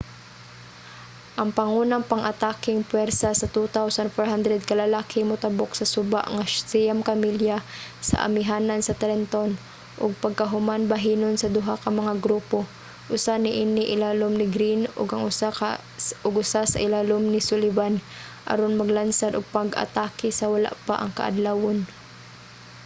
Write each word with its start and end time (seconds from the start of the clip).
ang 1.41 1.49
pangunang 1.57 2.03
pang-atakeng 2.11 2.79
puwersa 2.89 3.29
sa 3.39 3.45
2,400 3.55 4.67
ka 4.69 4.75
lalaki 4.83 5.17
motabok 5.29 5.71
sa 5.75 5.85
suba 5.93 6.21
nga 6.33 6.43
siyam 6.69 6.99
ka 7.07 7.13
milya 7.23 7.57
sa 8.07 8.15
amihanan 8.27 8.81
sa 8.83 8.97
trenton 9.01 9.49
ug 10.03 10.19
pagkahuman 10.23 10.81
bahinon 10.91 11.35
sa 11.37 11.51
duha 11.55 11.75
ka 11.83 11.89
mga 11.99 12.13
grupo. 12.25 12.57
usa 13.15 13.33
niini 13.43 13.83
ilalom 13.95 14.33
ni 14.35 14.45
greene 14.55 14.85
ug 14.99 15.07
ang 15.11 15.23
usa 16.41 16.61
sa 16.71 16.77
ilalom 16.85 17.23
ni 17.31 17.39
sullivan 17.49 17.93
aron 18.51 18.73
maglansad 18.79 19.31
og 19.37 19.51
pag-atake 19.57 20.27
sa 20.37 20.45
wala 20.53 20.71
pa 20.87 20.95
ang 20.99 21.11
kaadlawon 21.17 21.77